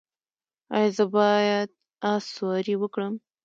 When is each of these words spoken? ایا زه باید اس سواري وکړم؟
ایا 0.75 0.89
زه 0.97 1.03
باید 1.15 1.69
اس 2.11 2.23
سواري 2.35 2.75
وکړم؟ 2.77 3.13